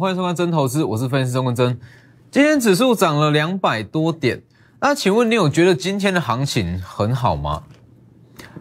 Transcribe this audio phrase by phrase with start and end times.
[0.00, 1.78] 欢迎收看真投资，我是分析师钟文真。
[2.30, 4.40] 今天指数涨了两百多点，
[4.80, 7.64] 那请问你有觉得今天的行情很好吗？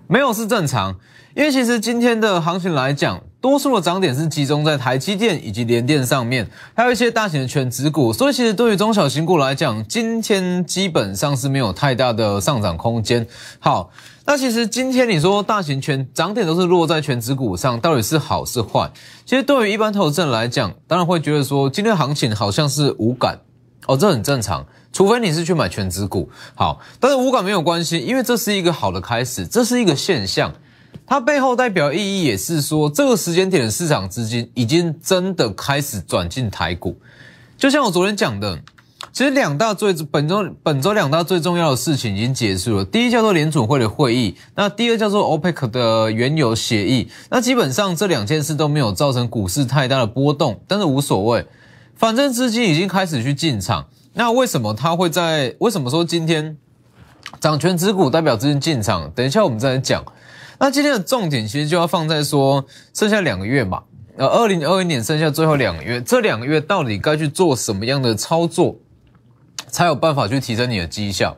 [0.08, 1.00] 没有是正常，
[1.38, 13.26] 因为其实今天的行情来讲，多数的涨点是集中在台积电以及联电上面，还有一些大型的全指股，所以其实对于中小型股来讲，今天基本上是没有太大的上涨空间。
[13.60, 13.90] 好。
[14.30, 18.92] 那其实今天你说大型全涨点都是落在全指股上，到底是好是坏？
[19.26, 23.40] 其实对于一般投资人来讲，当然会觉得说今天行情好像是无感
[23.88, 26.30] 哦，这很正常，除非你是去买全指股。
[26.54, 30.54] 好，但是无感没有关系，因为这是一个好的开始，这是一个现象，
[31.08, 36.96] 它背后代表意义也是说这个时间点的市场资金已经真的开始转进台股，
[37.58, 38.60] 就像我昨天讲的。
[39.12, 42.86] 其实两大最本周本周两大最重要的事情已经结束了。
[42.86, 47.10] 第一叫做联储会的会议，那第二叫做 OPEC 的原油协议。
[47.30, 51.46] 那基本上这两件事都没有造成股市太大的波动，但是无所谓，
[51.96, 53.88] 反正资金已经开始去进场。
[54.14, 55.56] 那为什么它会在？
[55.60, 56.58] 为什么说今天
[57.40, 59.12] 涨权指股代表资金进场？
[59.16, 60.04] 等一下我们再来讲。
[60.60, 63.82] 那今天的重点其实就要放在说剩下两个月嘛，
[64.18, 68.76] 呃，二零二一年剩下最后两个月，这两个月到底该去做什么样的操作？
[69.70, 71.38] 才有办法去提升你的绩效。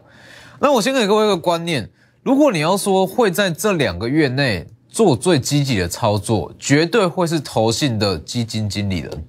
[0.60, 1.90] 那我先给各位一个观念：
[2.24, 9.26] 如果你要说会在这两个月内做最积极的操作，绝对会是投信的基金经理人。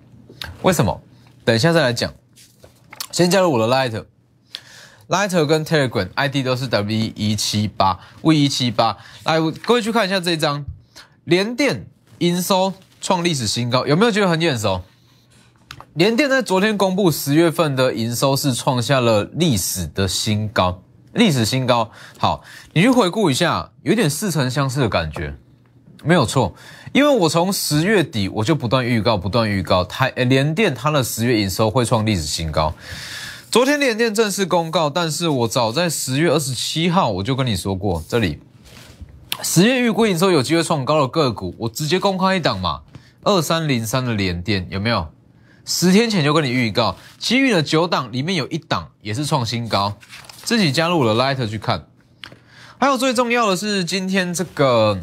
[0.62, 1.00] 为什么？
[1.44, 2.12] 等一下再来讲。
[3.10, 4.04] 先加入我的 Light。
[5.08, 8.96] Lighter 跟 Telegram ID 都是 W 一七八 V 一七八。
[9.24, 10.64] 来，各位去看一下这张，
[11.24, 11.86] 联电
[12.18, 14.82] 营收创历史新高，有没有觉得很眼熟？
[15.94, 20.80] 联电在昨天公布十月份的营收是创下了历史的新高，
[21.12, 21.90] 历史新高。
[22.16, 22.42] 好，
[22.72, 25.34] 你去回顾一下，有点似曾相识的感觉，
[26.02, 26.54] 没有错。
[26.94, 32.72] 因为我从十月底我就不断预告，不断预告台联电它的十月营收会创历史新高。
[33.50, 38.40] 昨天联电正式公告，但是我早在十月二十七号我就跟你说过，这里
[39.42, 42.80] 十月预估营收有机会创高的个股，我直接公开一档嘛，
[43.24, 45.06] 二三零三的联电有没有？
[45.64, 49.96] 十天前就跟你预告，其余的九档里面有一档也是创新高，
[50.42, 51.86] 自己加入了 Light 去看。
[52.78, 54.98] 还有最重要的是，今天这个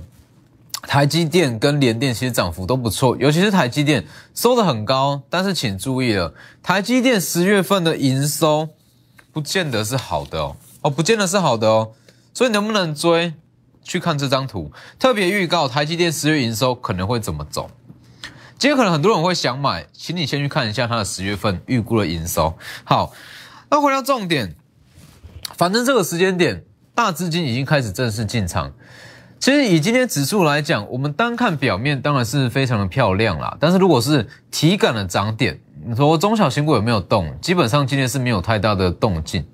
[0.81, 4.06] 台积电跟联电其实涨幅都不错，尤其是台积电
[4.36, 8.70] 收的很高，但是请注意了，台积电十月份的营收
[9.31, 11.91] 不见得是好的哦，哦，不见得是好的哦，
[12.34, 13.34] 所以能不能追？
[13.81, 17.72] 去看这张图，特别预告台积电十月营收可能会怎么走。
[18.59, 22.53] 今天可能很多人会想买，请你先去看一下它的十月份预估的营收。
[22.84, 23.14] 好，
[23.70, 24.53] 那回到重点，
[25.56, 26.62] 反正这个时间点，
[26.94, 28.74] 大资金已经开始正式进场。
[29.40, 37.34] 其实以今天指数来讲，我们单看表面当然是非常的漂亮啦，但是如果是体感的涨点，你说中小型股有没有动？
[37.40, 39.47] 基本上今天是没有太大的动静。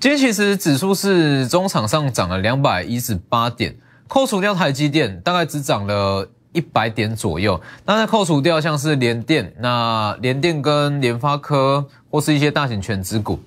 [0.00, 3.76] 今天其实指数是中场上涨了两百一十八点，
[4.08, 6.26] 扣除掉台积电，大概只涨了。
[6.52, 13.38] 一百点左右，那再扣除掉像是联电，那联电跟联发科或是一些大型全资股，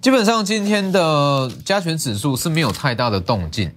[0.00, 3.72] 基本上今天的加权指数是没有太大的动静，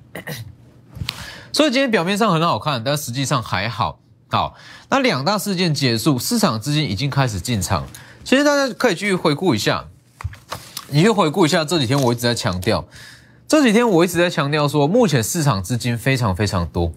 [1.51, 3.99] 所以今天表面上很好看，但实际上还好。
[4.27, 4.55] 好，
[4.89, 7.85] 那两大事件结束，市场资金已经开始进场。
[8.23, 9.85] 其实大家可以去回顾一下，
[10.89, 12.85] 你去回顾一下这几天我一直在强调，
[13.47, 16.91] 这几天我一直在强调说，目前市场资金非常非常多。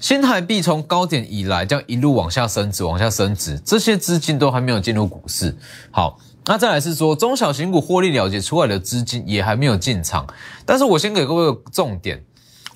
[0.00, 5.54] 新台币从高点以来，这样一路往下升值，往下升值，这些资金都还没有进入股市。
[5.90, 10.26] 好，那再来是说中小型股获利了结出来的资金也还没有进场。
[10.64, 12.24] 但是我先给各位重点，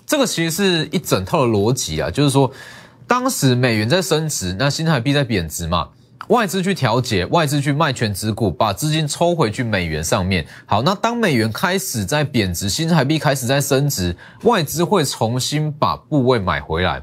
[0.07, 2.53] 这个其实是一整套的逻辑啊，就是说
[3.07, 5.89] 当时美元在升值，那新台币在贬值嘛。
[6.29, 10.47] 外资去调节，外资去卖全值股，把资金抽回去美元上面。
[10.65, 17.03] 好，那当美元开始在贬值，新台币开始在升值，外资会重新把部位买回来。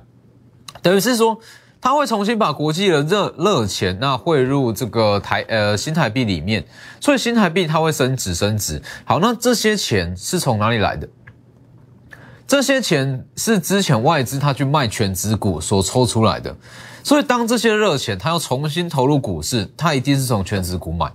[0.82, 1.40] 等于是说，
[1.80, 6.66] 他会重新把国际的热热钱那汇入这个台呃新台币里面，
[7.00, 8.82] 所以新台币它会升值升值。
[9.06, 11.08] 好，那这些钱是从哪里来的？
[12.48, 16.56] 这些钱是之前外资他去卖全资股所抽出来的。
[17.04, 21.12] 所以当这些热钱他要重新投入股市，他一定是从全资股买。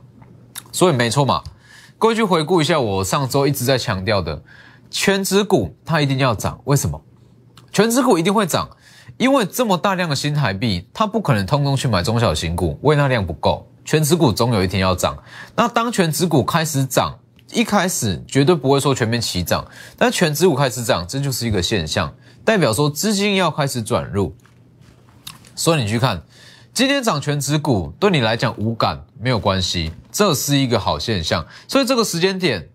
[0.73, 1.43] 所以没错嘛，
[1.99, 4.43] 各位去回顾一下我上周一直在强调的，
[4.91, 6.61] 全资股它一定要涨。
[6.65, 7.01] 为什么？
[7.71, 8.69] 全资股一定会涨。
[9.17, 13.67] 因为这么大量的新台币，它不可能通通去买中小型股，为那量不够。
[13.85, 15.17] 全指股总有一天要涨。
[15.55, 17.17] 那当全指股开始涨，
[17.53, 19.64] 一开始绝对不会说全面齐涨，
[19.97, 22.12] 但全指股开始涨，这就是一个现象，
[22.44, 24.35] 代表说资金要开始转入。
[25.55, 26.23] 所以你去看，
[26.75, 31.47] 今天涨全指股对你来讲无感没有关系，这是一个好现象。
[31.69, 32.69] 所以这个时间点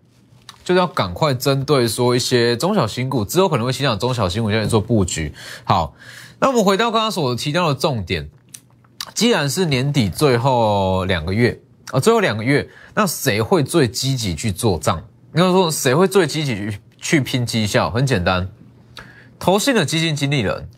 [0.64, 5.32] 就是要赶快针对说一些中小型股之后可能会欣赏中小型股，现在做布局。
[5.64, 5.94] 好，
[6.38, 8.28] 那我们回到刚刚所提到的重点，
[9.14, 11.60] 既然是年底最后两个月
[11.90, 14.98] 啊，最后两个月，那谁会最积极去做账？
[15.34, 17.90] 应该说谁会最积极去去拼绩效？
[17.90, 18.48] 很简单，
[19.38, 20.68] 投信的基金经理人。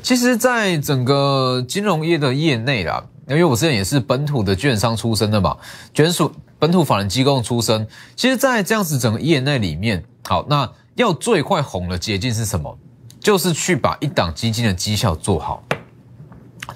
[0.00, 5.56] 其实，在整个金融业的业内啦，因为我之前也是本土的券商出身的嘛，
[5.92, 7.86] 卷属本土法人机构出身。
[8.16, 12.78] 其实，在这样子整个业内里面，好，那要最快红的捷径是什么？
[13.20, 15.62] 就是去把一档基金的绩效做好。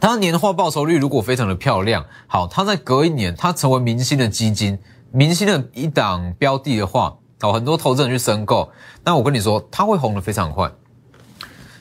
[0.00, 4.78] 它年化报酬率如果非常的漂亮，好，它在隔一年它成为明星的基金，
[5.10, 8.70] 明星的一档标的的话，好，很多投资人去申购，
[9.04, 10.70] 那我跟你说，它会红的非常快。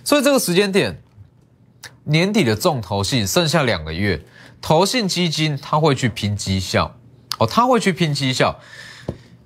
[0.03, 1.01] 所以这个时间点。
[2.03, 4.19] 年底的重投信剩下两个月，
[4.59, 6.91] 投信基金它会去拼绩效，
[7.41, 8.55] 哦，他会去拼绩效。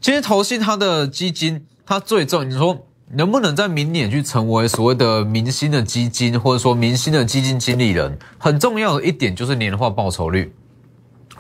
[0.01, 2.77] 其实投信它的基金，它最重，你说
[3.12, 8.19] 能不能在明年去成为所谓的明星的基金，或者说明星的基金经理人？
[8.38, 10.53] 很重要的一点就是年化报酬率。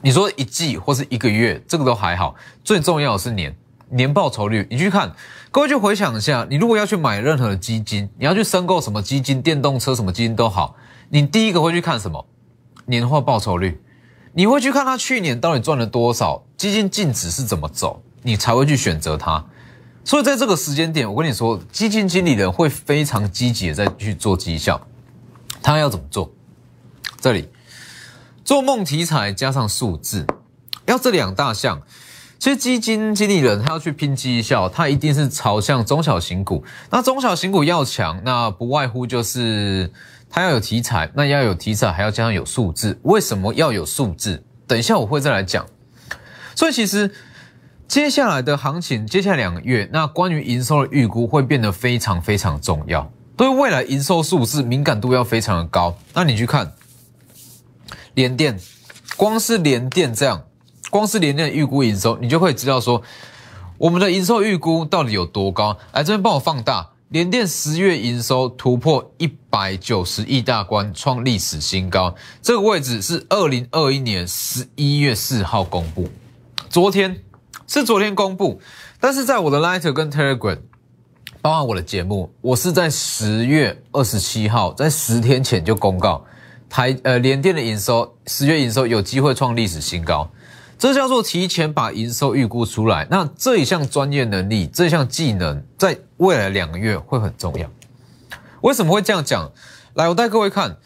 [0.01, 3.53] 你说一季或是一个月，这个都还好，最重要的是年
[3.89, 4.65] 年报酬率。
[4.71, 5.13] 你去看，
[5.51, 10.77] 各位去回想一下，你如果要去买任何的基金，你要去申购什么基金，电动车什么基金都好。
[11.09, 12.25] 你第一个会去看什么？
[12.85, 13.81] 年化报酬率，
[14.37, 19.41] 你会去看他去年到底赚了多少，基金净值是怎么走，你才会去选择它。
[20.03, 24.85] 所以在这个时间点，我跟你说，基金经理人会非常积极的在去做绩效。
[25.63, 26.29] 他要怎么做？
[27.21, 27.47] 这里
[28.43, 30.27] 做梦题材加上数字，
[30.85, 31.81] 要这两大项。
[32.37, 36.61] 其实基金经理人他要去拼绩效，他一定是朝向中小型股。
[36.89, 39.93] 那中小型股要强，那不外乎就是。
[40.35, 42.99] 它要有题材，那要有题材，还要加上有数字。
[43.03, 44.43] 为什么要有数字？
[44.67, 45.65] 等一下我会再来讲。
[46.53, 47.09] 所以其实
[47.87, 53.09] 接下来的行情，接下来两个月，那关于营收的预估会变得非常非常重要。
[53.37, 55.97] 对未来营收数字敏感度要非常的高。
[56.13, 56.73] 那你去看
[58.15, 58.59] 联电，
[59.15, 60.43] 光是联电这样，
[60.89, 63.01] 光是联电预估营收，你就会知道说
[63.77, 65.77] 我们的营收预估到底有多高。
[65.93, 66.89] 来这边帮我放大。
[67.09, 72.13] 联电十月营收突破一百九十亿大关，创历史新高。
[72.41, 76.09] 这个位置是二零二一年十一月四号公布，
[76.69, 77.23] 昨天
[77.65, 78.59] 是昨天公布，
[78.99, 80.59] 但是在我的 Lighter 跟 Telegram，
[81.41, 86.25] 包含我的节目，我是在十月二十七号，在十天前就公告
[86.69, 90.29] 台呃联电的营收十月营收有机会创历史新高。
[90.77, 93.07] 这叫做提前把营收预估出来。
[93.09, 97.71] 那这一项专业能力，这项技能，在未来两个月会很重要。
[98.65, 99.51] 为什么会这样讲？
[99.93, 100.77] 来，我带各位看。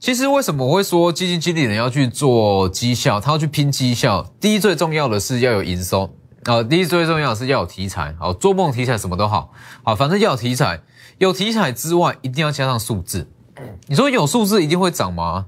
[0.00, 4.28] 其实为什么我会说基金经理人要去做绩效，他要去拼绩效？
[4.40, 6.12] 第一最重要的是要有营收
[6.46, 6.60] 啊。
[6.64, 8.12] 第一最重要的是要有题材。
[8.18, 9.52] 好，做梦题材什么都好，
[9.84, 10.80] 好，反正要有题材。
[11.18, 13.28] 有题材之外，一定要加上数字。
[13.86, 15.46] 你说有数字一定会涨吗？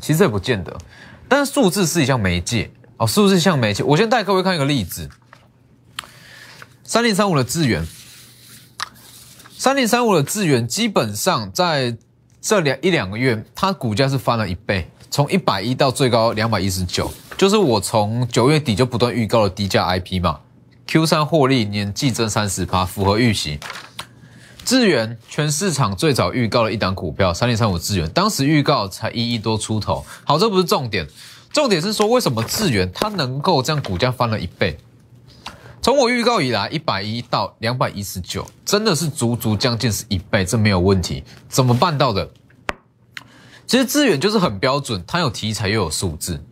[0.00, 0.76] 其实也不见得。
[1.28, 2.72] 但是数字是一项媒介。
[2.96, 3.84] 哦，是不是像媒介？
[3.84, 5.08] 我先带各位看一个例子，
[6.82, 7.86] 三零三五的资源，
[9.58, 11.96] 三零三五的资源基本上在
[12.40, 20.38] 这两一两个月，它股价是翻了一倍，从一百一到最高两百一十九，就是我从九月底就不断预告的低价 IP 嘛
[20.86, 23.58] ，Q 三获利年季增三十趴，符合预期。
[24.64, 30.06] 智源全市场最早预告了一档股票，三零三五智源，当时预告才一亿多出头。
[30.22, 31.04] 好，这不是重点。
[31.52, 34.78] 重点是说，为什么智源它能够这样股价翻了一倍？
[35.88, 41.24] 从我预告以来，一百一到两百一十九，真的是足足将近是一倍，这没有问题。
[41.48, 42.28] 怎么办到的？
[43.66, 46.44] 其实智源就是很标准，它有题材又有数字。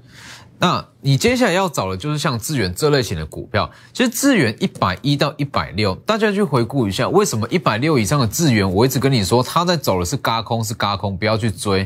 [0.59, 3.71] 那你接下来要找的就是像智源这类型的股票。
[3.93, 11.81] 其实智源一百一到一百六，大家去回顾一下，为什么一百六以上的智源，我一直跟你说，它在走的是嘎空，是嘎空，不要去追，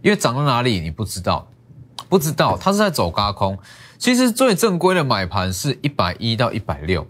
[0.00, 1.46] 因为涨到哪里你不知道。
[2.08, 3.58] 不知道它是在走高空，
[3.98, 7.06] 其实最正规的买盘是一百一到一百六，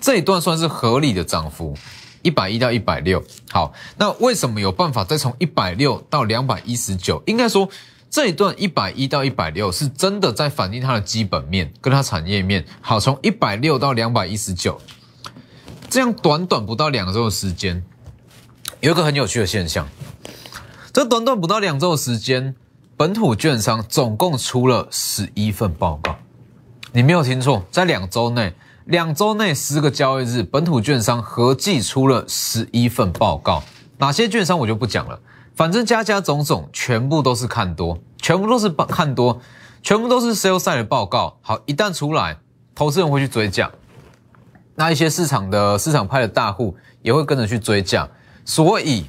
[0.00, 1.76] 这一段算是合理的涨幅，
[2.22, 3.22] 一百一到一百六。
[3.50, 7.20] 好，那为什么有办法再从一百六到两百一十九？
[7.26, 7.68] 应该说
[8.08, 12.64] 这一段一百一到一百六是真的在反映它的基本面跟它产业面。
[12.80, 14.80] 好，从一百六到两百一十九，
[15.88, 17.82] 这样短短不到两周的时间，
[18.80, 19.88] 有一个很有趣的现象，
[20.92, 22.54] 这短短不到两周的时间。
[23.00, 26.14] 本土券商总共出了十一份报告，
[26.92, 28.52] 你没有听错，在两周内，
[28.84, 33.62] 两周内十个交易日，本土券商合计出了十一份报告。
[33.96, 35.18] 哪些券商我就不讲了，
[35.54, 39.40] 反正加加种种，全部都是看多，全部都是看多，
[39.82, 41.38] 全部都是 sell side 的报告。
[41.40, 42.36] 好，一旦出来，
[42.74, 43.70] 投资人会去追价，
[44.74, 48.06] 那一些市场的市场派的大户也会跟着去追价。
[48.44, 49.06] 所以，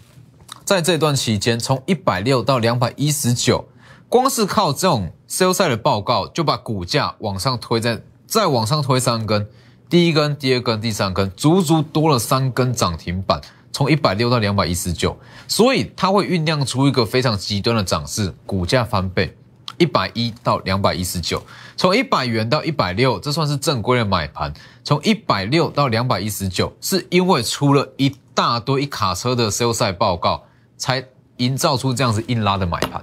[0.63, 3.65] 在这段期间，从一百六到两百一十九，
[4.11, 9.47] 光是靠这种 sales 的报告，就把股价往上推，在再往上推三根，
[9.89, 13.39] 第一根、第二根、第三根，足足多了三根涨停板。
[13.71, 19.33] 从一百六到两百一十九，所以它会酝酿出一个非常极端的涨势，股价翻倍，
[19.77, 21.41] 一百一到两百一十九，
[21.77, 24.53] 从一百元到一百六，这算是正规的买盘。
[24.83, 30.43] 从一百六到两百一十九，是因为出了一大堆一卡车的 sell side 报告，
[30.75, 31.01] 才
[31.37, 33.01] 营造出这样子硬拉的买盘。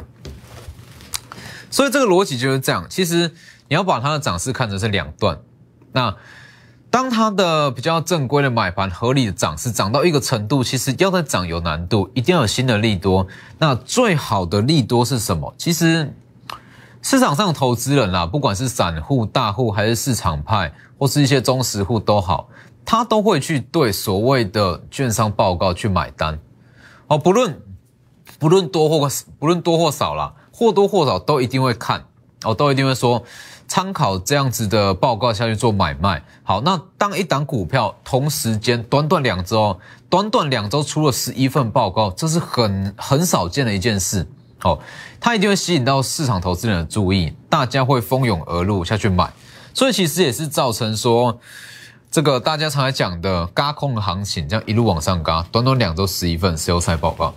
[1.71, 2.87] 所以这个逻辑就是这样。
[2.89, 3.33] 其实
[3.69, 5.41] 你要把它的涨势看成是两段，
[5.93, 6.15] 那。
[6.91, 13.27] 当它的比较正规的买盘合理的涨势涨到一个程度，其实要再涨有难度，一定要有新的利多。
[13.59, 15.53] 那最好的利多是什么？
[15.59, 16.15] 其实
[17.03, 22.49] 市场上投资人啦，不管是散户、大户，还是市场派，或是一些忠实户都好，
[22.87, 26.39] 他都会去对所谓的券商报告去买单。
[27.09, 27.61] 哦，不论
[28.39, 29.07] 不论多或
[29.39, 32.05] 不论多或少啦，或多或少都一定会看，
[32.43, 33.25] 哦，都一定会说。
[33.71, 44.27] 参考这样子的报告下去做买卖，好，那当一档股票同时间短短两周，短短两周出了十一份报告，这是很很少见的一件事，
[44.59, 44.81] 好，
[45.21, 49.31] 它一定会吸引到市场投资人的注意，大家会蜂拥而入下去买，
[49.75, 51.38] 所以其实也是造成说
[52.11, 57.35] 这个大家常来讲的嘎空的行情，这样一路往上嘎，短短两周十一份 sell 赛报告，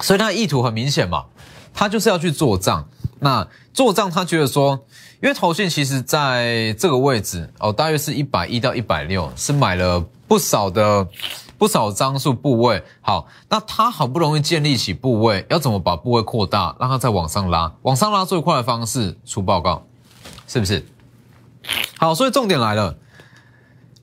[0.00, 1.26] 所以它的意图很明显嘛，
[1.74, 2.88] 他就是要去做账，
[3.18, 4.86] 那做账他觉得说。
[5.22, 11.08] 因为投信其实在这个位置哦，大约是一百一到一百六，是买了不少的
[11.56, 12.82] 不少张数部位。
[13.00, 17.72] 好，那他好不容易建立起部位，要怎么把部位扩大，让它再往上拉？
[17.82, 19.86] 往上拉最快的方式出报告，
[20.46, 20.84] 是不是？
[21.96, 22.98] 好，所以重点来了。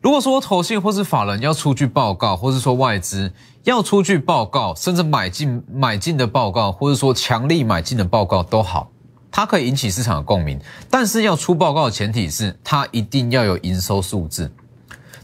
[0.02, 3.32] 如果说投信或是法人要出具报告，或是说外资
[3.64, 8.90] 要出具报告，甚至买进买进的报告，或者说强力买进的报告都好。
[9.30, 14.52] 它可以引起市场的共鸣，但是要出报告的前提是它一定要有营收数字，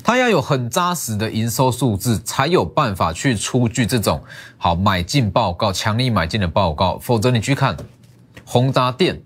[0.04, 4.24] 它要有很扎实的营收数字，才有办法去出具这种
[4.58, 6.98] 好买进报告、强力买进的报告。
[7.00, 7.76] 否则你去看
[8.46, 9.20] 宏达电，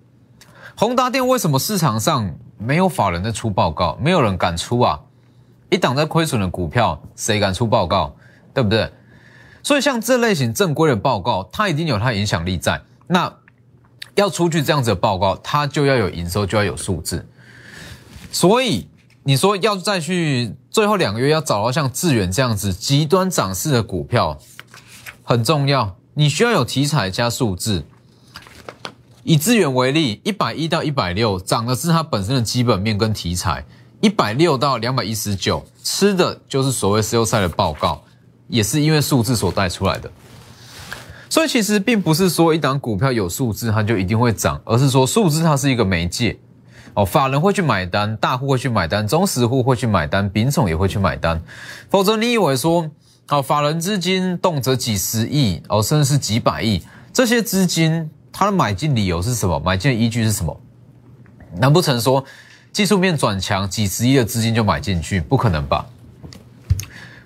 [0.76, 5.00] 宏达电为什么市场上没有法人在出报告，没有人敢出啊？
[5.70, 8.16] 一档在亏损的股票，谁敢出报告？
[8.54, 8.92] 对不对？
[9.64, 13.34] 所以像这类型正规的报告，它一定有它影响力在那。
[14.16, 17.26] 要出具这样子的报告，它就要有营收，就要有数字。
[18.30, 18.90] 所以
[19.24, 24.38] 你说要再去最后两个月要找到像致远这样子极端涨势的股票，
[25.24, 25.96] 很重要。
[26.16, 27.86] 你需要有题材加数字。
[29.24, 33.64] 以致远为例，一百一到一百六涨的是它本身的基本面跟题材，
[34.02, 38.04] 一百六到两百一十九吃的就是所谓 sell side 的报告，
[38.52, 40.12] 也是因为数字所带出来的。
[41.30, 46.38] 所以其实并不是说一档股票有数字它就一定会涨，而是说数字它是一个媒介，
[46.94, 51.42] 哦，法人会去买单，大户会去买单，中实户会去买单，丙种也会去买单，
[51.90, 52.92] 否则你以为说，
[53.30, 59.58] 哦，法人资金动辄几十亿，哦，甚至是几百亿，这些资金它的买进理由是什么？
[59.66, 60.60] 买进的依据是什么？
[61.56, 62.22] 难不成说
[62.74, 65.22] 技术面转强，几十亿的资金就买进去？
[65.22, 65.86] 不可能吧？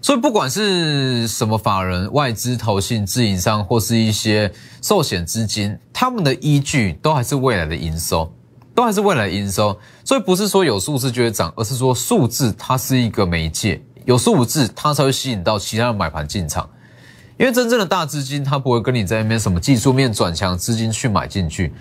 [0.05, 8.31] 所以不管是什么法人、外资、投信、自营商，或是一些寿险资金，他们的依据都还是未来的营收，
[8.75, 9.75] 都还是未来营收。
[10.03, 16.69] 所以不是说有数字就会涨，而是说数字它是一个媒介，有数字它才会吸引到其他的买盘进场。
[17.39, 21.73] 因为真正的大资金，它不会跟你在那边什么技术面转强资金去买进去。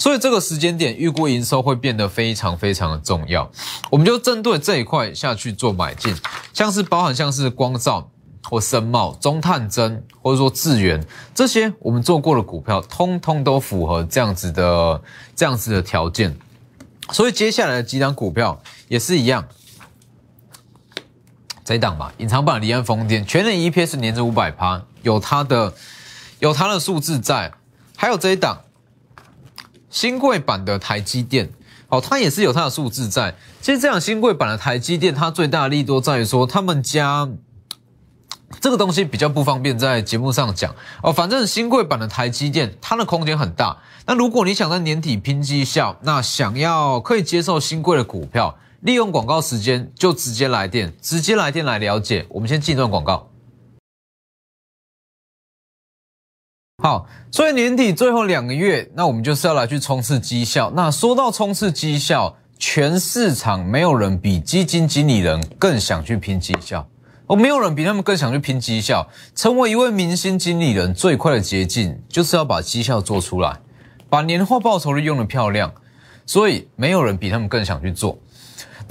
[0.00, 3.48] 所以这个时间点预估营收会变得非常非常的重要，
[3.90, 6.16] 我们就针对这一块下去做买进，
[6.54, 8.10] 像是包含像是光照
[8.44, 11.04] 或深茂、中探针或者说智源
[11.34, 15.02] 这些我们做过的股票，通通都符合这样子的
[15.36, 16.34] 这样子的条件。
[17.12, 19.46] 所以接下来的几档股票也是一样，
[21.62, 25.74] 这一档吧，隐藏版离岸风电全年 EPS 年增五百趴，有它的
[26.38, 27.52] 有它的数字在，
[27.94, 28.62] 还有这一档。
[29.90, 31.50] 新贵版的台积电，
[31.88, 33.34] 哦，它也是有它的数字在。
[33.60, 37.28] 其实这样新贵版的台积电，它最大的利多在于说，他们家
[38.60, 41.12] 这个东西比较不方便在节目上讲哦。
[41.12, 43.78] 反正新贵版的台积电，它的空间很大。
[44.06, 52.26] 那如果你想在年底拼绩效，那想要可以接受新贵的股票，利用广告时间就直接来电，直接来电来了解。
[52.30, 53.29] 我们先进一段广告。
[56.82, 60.72] 好，所以年底最后两个月，那我们就是要来去冲刺绩效。
[60.74, 66.88] 那说到冲刺绩效，全市场没有人比基金经理人更想去拼绩效，
[67.26, 69.06] 哦，没有人比他们更想去拼绩效。
[69.34, 73.60] 成为一位明星经理人最快的捷径，就是要把绩效做出来，
[74.08, 75.70] 把年化报酬率用得漂亮。
[76.24, 78.18] 所以没有人比他们更想去做。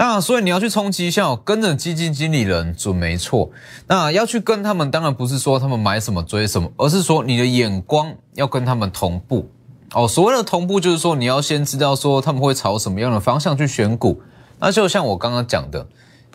[0.01, 3.51] 那所以你要去冲绩效，跟着基金经理人准没错。
[3.85, 9.51] 那要去跟他们，当然不是说他们买什么追什么，而是说你的眼光要跟他们同步。
[9.91, 14.21] 哦，所谓的同步就是说你要先知道说他们会朝什么样的方向去选股。
[14.57, 15.85] 那就像我刚刚讲的，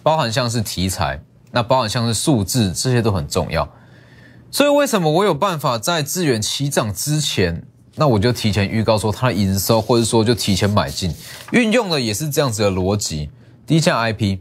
[0.03, 3.67] 包含像是题材，那包含像是数字，这些都很重要。
[4.51, 7.65] 所以为什么我有办法在资源起涨之前？
[7.95, 11.15] 那我就提前预告说它的营收，或者说就提前买进，
[11.53, 13.31] 运用的也是这样子的逻辑。
[13.67, 14.39] 低价 IP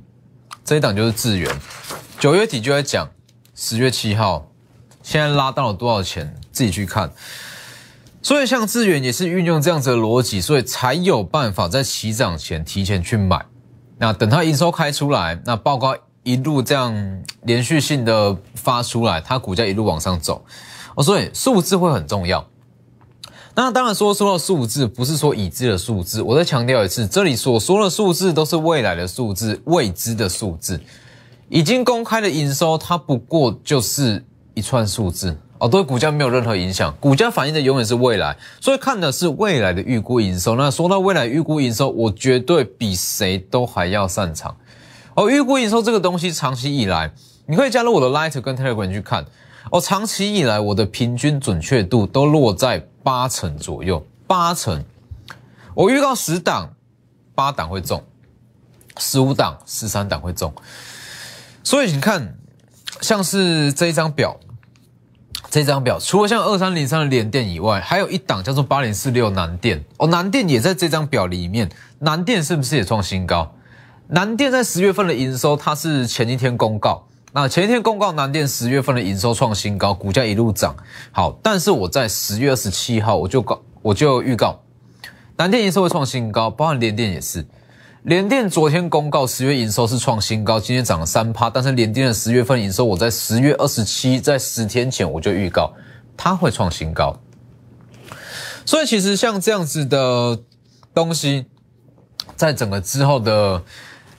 [0.65, 1.49] 这一档就是智源，
[2.19, 3.09] 九月底就在讲，
[3.55, 4.49] 十月七号，
[5.01, 6.35] 现在拉到了多少钱？
[6.51, 7.11] 自己去看。
[8.21, 13.45] 所以像智源也是运用这样子的逻辑，所以才有办法在起涨前提前去买。
[13.97, 20.45] 那等它营收开出来，那报告一路这样连续性的发出来，它股价一路往上走。
[20.95, 22.45] 哦，所以数字会很重要。
[23.55, 26.23] 那当然说说到数字，不是说已知的数字。
[26.23, 30.79] 我再强调一次，这里所说的数字都是未来的数字，未知的数字。
[31.49, 36.91] 已经公开的营收，它不过就是一串数字哦，对股价没有任何影响。
[36.99, 40.55] 股价反映的永远是未来，所以看的是未来的预估营收。
[40.55, 44.55] 那说到未来预估营收，我绝对比谁都还要擅长。
[45.13, 47.13] 哦，预估营收这个东西，长期以来，
[47.45, 49.23] 你可以加入我的 Light 跟 Telegram 去看。
[49.71, 52.87] 哦，长期以来，我的平均准确度都落在。
[53.05, 54.81] 八成左右，八成。
[55.73, 56.73] 我预告十档，
[57.35, 57.99] 八档会中；
[58.97, 60.53] 十五档，十三档会中。
[61.65, 62.37] 所以你看，
[63.01, 64.39] 像是这一张表，
[65.49, 69.83] 这张表除了像二三零三的联电以外，还有一档叫做八零四六南电。
[69.97, 71.69] 哦，南电也在这张表里面。
[71.99, 73.53] 南电是不是也创新高？
[74.07, 77.05] 南电在十月份的营收，它是前一天公告。
[77.35, 80.75] 那前一天公告，南电十月份的营收创新高，股价一路涨。
[81.11, 84.61] 好，但是我在十月二十七号我就告，我就预告，
[85.35, 87.43] 南电营收会创新高，包含联电也是。
[88.03, 95.73] 联电昨天公告十月营收是创新高，今天涨了三趴，但是联电的十月份营收，我在十月二十七，在十天前我就预告
[96.15, 97.19] 它会创新高。
[98.63, 100.39] 所以其实像这样子的
[100.93, 101.47] 东西，
[102.35, 103.63] 在整个之后的。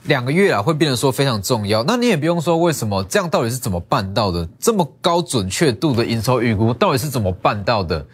[0.05, 1.83] 两个月啊，会变得说非常重要。
[1.83, 4.47] 那你也不用说为什么这样，到底是怎么办到的？
[4.59, 8.05] 这么高准确度的营收预估，到底是怎么办到的？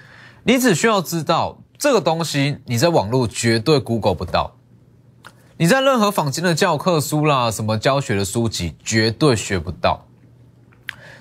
[0.44, 4.54] 你只需要知道这个东西，你在网络绝对 Google 不到，
[5.58, 10.06] 你在任何坊间的教科书啦、什么教学的书籍绝对学不到。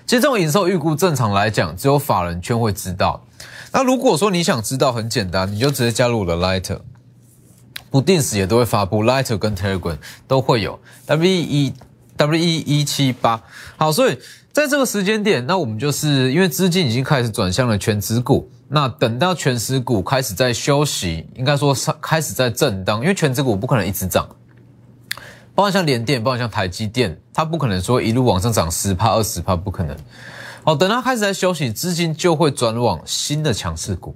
[0.07, 3.23] 其实这种营收预估，正常来讲，只有法人圈会知道。
[3.73, 6.79] 那如果说你想知道，很简单，你就直接加入我的 Lighter。
[7.91, 9.99] 不定时也都会发布，Lighter 跟 Telegram
[10.29, 11.75] 都会有 W E
[12.17, 13.43] W E 一七八。
[13.77, 14.19] 好，所以
[14.53, 24.29] 在这个时间点，那我们就是因为资金已经开始转向了全指股，那等到全指股开始在休息，应该说开始在震荡，因为全指股不可能一直涨，
[25.55, 29.97] 包括像联电，包括像台积电，它不可能说一路往上涨十帕二十帕，不可能。
[30.63, 34.15] 好，等它开始在休息，资金就会转往新的强势股。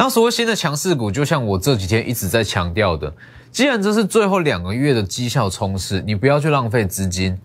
[0.00, 3.12] 那所谓新的强势股，就像我这几天一直在强调的，
[3.50, 7.36] 既然这是最后两个月的绩效冲刺，你不要去浪费资金，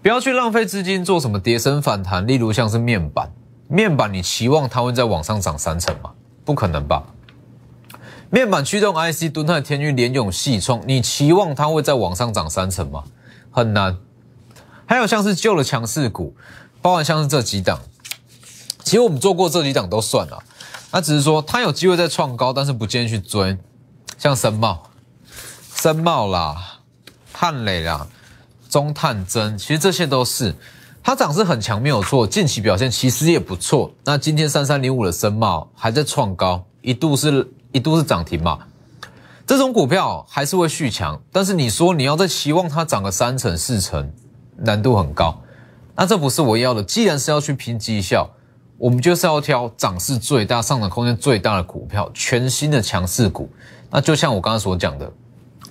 [0.00, 3.30] 不要去浪费资金做什么跌升反弹，例如像是面板，
[3.68, 6.10] 面板你期望它会在往上涨三成吗？
[6.42, 7.04] 不可能吧？
[8.30, 13.04] 面板驱动 IC，蹲泰、天域、联勇、细创，你期望它会在往上涨三成吗？
[13.50, 13.94] 很难。
[14.86, 16.34] 还有像是旧的强势股，
[16.80, 17.78] 包含像是这几档，
[18.82, 20.42] 其实我们做过这几档都算了。
[20.90, 23.56] 那只是说它有机会再创高，但是不建议去追，
[24.16, 24.88] 像深茂、
[25.74, 26.78] 深茂啦、
[27.30, 28.06] 汉磊啦、
[28.70, 30.54] 中探针，其实这些都是
[31.02, 32.26] 它涨势很强，没有错。
[32.26, 33.92] 近期表现其实也不错。
[34.02, 38.58] 那今天三三零五的深茂还在创高，一度是一度是涨停嘛？
[39.46, 44.10] 这种股票还是会续强，但是你说你要再期望它涨个三成四成，
[44.56, 45.38] 难度很高。
[45.94, 46.82] 那这不是我要的。
[46.82, 48.30] 既然是要去拼绩效。
[48.78, 53.50] 我们就是要挑涨势最大、上涨空间最大的股票，全新的强势股。
[53.90, 55.12] 那就像我刚刚所讲的，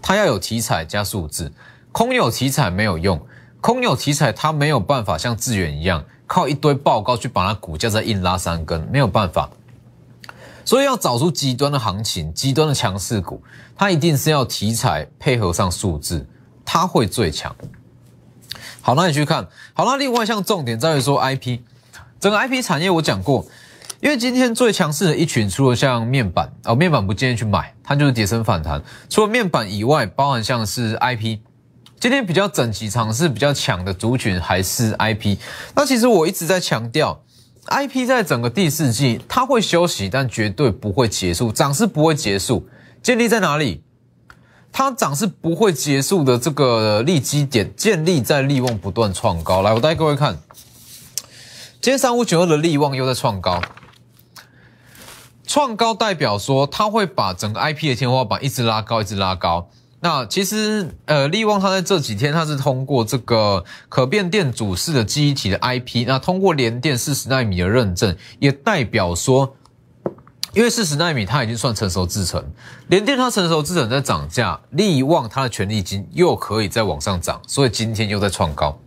[0.01, 1.49] 它要有题材加数字，
[1.93, 3.25] 空有题材没有用，
[3.61, 9.49] 空有题材它没有办法像智远一样，靠一堆报告去把它股价再硬拉三根，没有办法。
[10.65, 13.41] 所以要找出极端的行情、极端的强势股，
[13.77, 16.27] 它一定是要题材配合上数字，
[16.65, 17.55] 它会最强。
[18.81, 21.61] 好，那你去看好，那另外像重点在于说 IP。
[22.19, 23.45] 整个 IP 产业我讲过，
[24.01, 28.81] 因为今天最强势的一群，除了像面板哦，面板不建议去买，它就是跌升反弹。
[29.09, 31.39] 除了面板以外，包含像是 IP，
[31.99, 35.37] 今天比较整齐强势、比较强的族群还是 IP。
[35.75, 37.21] 那其实我一直在强调
[37.67, 42.67] ，IP 在整个第四季它会休息，但绝对不会结束，涨势不会结束。
[43.03, 43.83] 建立在哪里？
[44.71, 49.61] 它涨是不会结束的，这个利基点建立在利旺不断创高。
[49.61, 50.37] 来，我带各位看，
[51.87, 53.61] 今天三五九二的利旺又在创高，
[55.45, 59.69] 创高代表说它会把整个 IP 的天花板一直拉高，一直拉高。
[60.01, 69.55] 那其实呃，利旺它在这几天它是通过这个可变电阻式的记忆体的 IP，那通过联电四十纳米的认证，也代表说。
[70.53, 72.43] 因为四十纳米它已经算成熟制程，
[72.87, 78.77] 联电它成熟制程在涨价，利旺它的权利金又可以再往上涨，所以今天又在创高。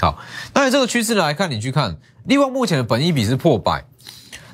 [0.00, 0.18] 好，
[0.54, 3.84] 那以这个趋势来看，你去看利旺目前的本益比是破百，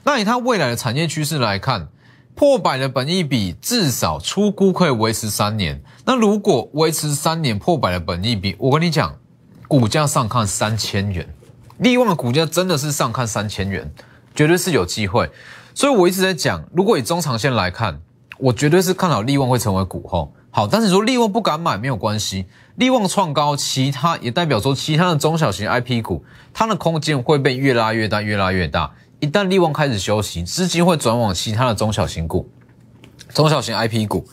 [0.03, 1.87] 那以它未来的产业趋势来看，
[2.35, 5.81] 破百的本益比至少出估可以维持三年。
[6.05, 9.17] 那如果维持三年破百的本益比，我跟你讲，
[9.69, 11.33] 股价上看三千元，
[11.79, 13.89] 利旺的股价真的是上看三千元，
[14.35, 15.31] 绝对是有机会。
[15.75, 18.01] 所以我一直在讲，如果以中长线来看，
[18.39, 20.33] 我绝对是看好利旺会成为股后。
[20.57, 28.91] 好，但是说利旺不敢买没有关系，利旺创高，其他也代表说其他的中小型 IP 股，它的空间会被越拉越大，越拉越大。
[29.21, 32.49] 一旦利旺开始休息，资金会转往其他的中小型股、
[33.35, 34.27] 中小型 IP 股。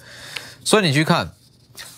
[0.64, 1.34] 所以你去看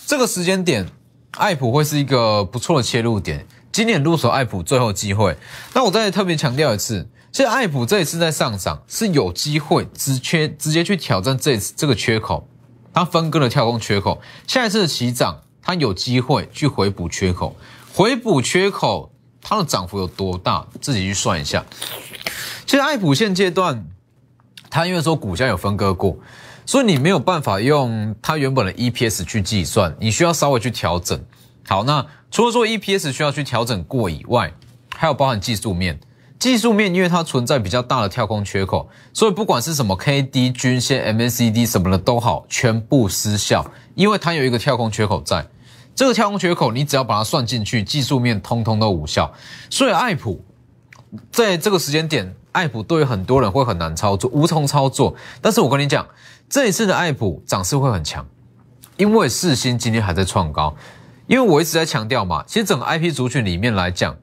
[0.07, 0.87] 这个时间点，
[1.33, 3.45] 爱普会是一个不错的切入点。
[3.71, 5.37] 今年入手爱普最后机会。
[5.75, 7.07] 那我再特别强调一次。
[7.31, 12.47] 其实爱普这一次在上涨是有机会直缺直接去挑战这次这个缺口，
[12.95, 17.53] 它分割了跳空缺口，下一次的起涨它有机会去回补缺口，
[17.93, 20.65] 回补缺口它的涨幅有多大？
[20.79, 21.65] 自己去算一下。
[22.65, 23.85] 其实爱普现阶段
[24.69, 26.17] 它因为说股价有分割过，
[26.65, 31.21] 所以你没有办法用它原本的 EPS 去计算，你需要稍微去调整。
[31.67, 34.53] 好，那除了说 EPS 需要去调整过以外，
[34.95, 35.99] 还有包含技术面。
[36.37, 45.47] 技术面，因为它存在比较大的跳空缺口，所以不管是什么 K D 均线、MACD 什么的都好，全部失效，因为它有一个跳空缺口在。
[45.95, 49.33] 这个跳空缺口，你只要把它算进去，技术面通通都无效。
[49.69, 50.43] 所以爱普
[51.31, 55.15] 在这个时间点，爱普对于很多人会很难操作，无从操作。
[55.41, 56.05] 但是我跟你讲，
[56.49, 58.27] 这一次的爱普涨势会很强，
[58.97, 60.75] 因为四星今天还在创高。
[61.27, 64.17] 因为我一直在强调嘛，其实整个 IP 族群里面来讲。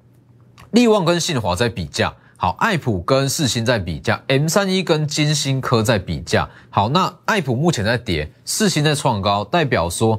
[0.73, 10.19] 利旺跟信华在比价，好，爱普跟世星在比价，M 三一跟金星科在比价，好，那爱普目前在跌，世星在创高，代表说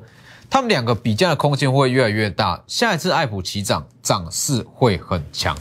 [0.52, 5.58] 他们两个比价的空间会越来越大，下一次爱普起涨，涨势会很强，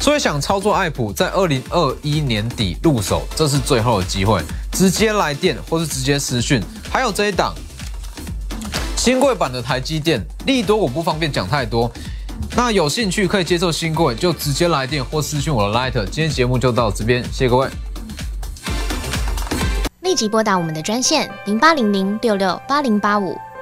[0.00, 4.40] 所以想操作爱普在二零二一年底入手，这是最后的机会，
[4.72, 7.54] 直接来电或是直接私讯，还有这一档
[8.96, 11.92] 新贵版的台积电，利多我不方便讲太多。
[12.56, 15.92] 那有兴趣可以接受新贵，就直接来电或私讯我的 Light。
[16.10, 17.68] 今天节目就到这边，谢谢各位。
[20.00, 23.38] 立即拨打我们的专线零八零零六六八零八五